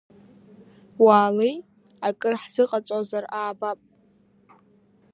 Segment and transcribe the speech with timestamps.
[1.03, 1.55] Уаалеи,
[2.07, 3.79] акыр ҳзыҟаҵозар аабап.